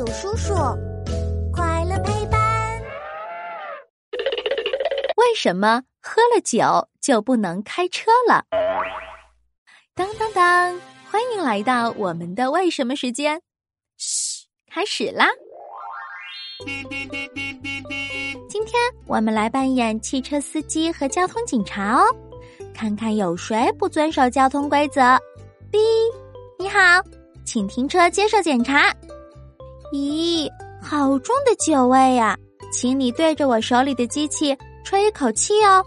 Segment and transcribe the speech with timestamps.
[0.00, 0.54] 有叔叔，
[1.52, 2.80] 快乐陪伴。
[5.18, 8.42] 为什么喝了酒就不能开车了？
[9.94, 10.80] 当当当！
[11.10, 13.42] 欢迎来到我们的为什么时间。
[13.98, 15.26] 嘘，开始啦！
[18.48, 22.06] 今天我们来扮演汽车司机和交通警察哦，
[22.72, 25.02] 看看有谁不遵守交通规则。
[25.70, 25.78] B，
[26.58, 26.78] 你好，
[27.44, 28.90] 请停车接受检查。
[29.92, 30.48] 咦，
[30.80, 32.38] 好重的酒味呀！
[32.72, 35.84] 请你对着我手里的机器吹一口气哦。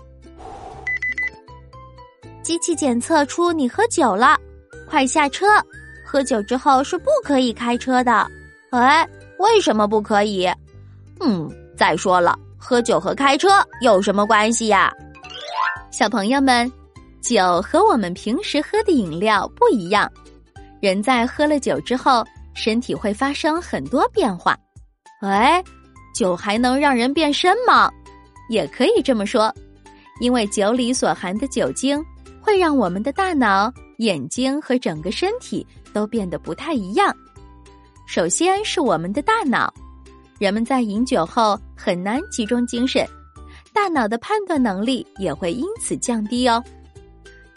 [2.42, 4.38] 机器检测出你喝酒了，
[4.90, 5.46] 快下车！
[6.06, 8.30] 喝酒之后是不可以开车的。
[8.72, 9.08] 哎，
[9.40, 10.52] 为什么不可以？
[11.22, 13.48] 嗯，再说了，喝酒和开车
[13.80, 14.92] 有什么关系呀？
[15.92, 16.70] 小朋友们，
[17.22, 20.12] 酒和我们平时喝的饮料不一样，
[20.82, 22.22] 人在喝了酒之后。
[22.54, 24.58] 身体会发生很多变化，
[25.22, 25.64] 哎，
[26.16, 27.92] 酒还能让人变身吗？
[28.50, 29.54] 也可以这么说，
[30.20, 32.04] 因为酒里所含的酒精
[32.40, 37.16] 会让我们的大脑、眼睛和整个身体都变得不太一样。
[38.06, 39.74] 首先是我们的大脑，
[40.40, 43.08] 人们在饮酒后很难集中精神，
[43.74, 46.64] 大脑的判断能力也会因此降低哦。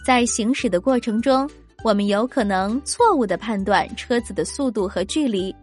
[0.07, 1.49] 在行驶的过程中。
[1.87, 5.55] 我们有可能错误的判断车子的速度和距离，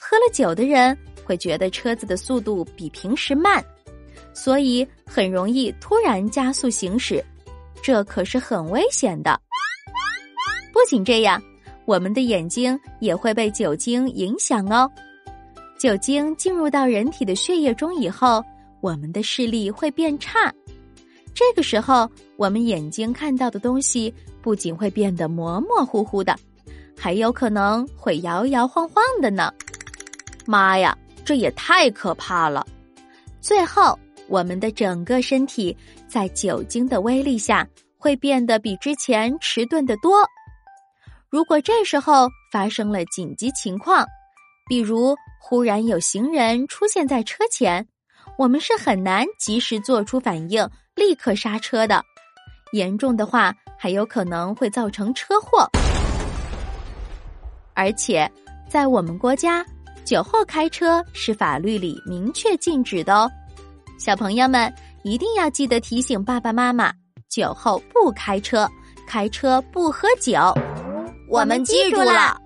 [0.00, 3.64] 喝了酒的人会觉得车子的速度比平时慢，
[4.32, 7.24] 所以很容易突然加速行驶，
[7.80, 9.40] 这可是很危险的。
[10.72, 11.40] 不仅这样，
[11.84, 14.90] 我们的眼睛也会被酒精影响哦。
[15.78, 18.44] 酒精进入到人体的血液中以后，
[18.80, 20.52] 我们的视力会变差。
[21.34, 26.34] 这个时候，我们眼睛看到的东西不仅会变得模模糊糊的，
[26.96, 29.52] 还有可能会摇摇晃晃的呢。
[30.46, 32.64] 妈呀，这也太可怕了！
[33.40, 37.66] 最后，我们的整个身体在酒精的威力下
[37.98, 40.24] 会变得比之前迟钝得多。
[41.28, 44.06] 如果这时候发生了紧急情况，
[44.68, 47.84] 比如忽然有行人出现在车前，
[48.38, 50.68] 我们是很难及时做出反应。
[50.94, 52.02] 立刻刹车的，
[52.72, 55.68] 严重的话还有可能会造成车祸。
[57.74, 58.30] 而且，
[58.68, 59.64] 在我们国家，
[60.04, 63.30] 酒后开车是法律里明确禁止的哦。
[63.98, 64.72] 小朋友们
[65.02, 66.92] 一定要记得提醒爸爸妈妈：
[67.28, 68.68] 酒后不开车，
[69.06, 70.38] 开车不喝酒。
[71.28, 72.40] 我们记住了。